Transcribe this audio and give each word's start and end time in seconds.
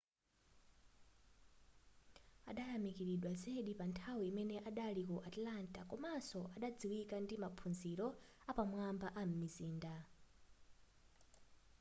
adayamikiridwa 2.49 3.31
zedi 3.41 3.71
panthawi 3.79 4.23
imene 4.31 4.57
adali 4.69 5.01
ku 5.09 5.17
atlanta 5.29 5.79
komanso 5.89 6.41
adadziwika 6.55 7.15
ndi 7.23 7.35
maphunziro 7.43 8.07
apamwamba 8.49 9.07
am'mizinda 9.21 9.95